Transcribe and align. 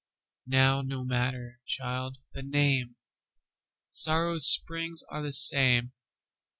Now 0.47 0.81
no 0.81 1.03
matter, 1.05 1.59
child, 1.63 2.17
the 2.33 2.41
name:Sórrow's 2.41 4.47
spríngs 4.47 5.03
áre 5.11 5.21
the 5.27 5.31
same. 5.31 5.91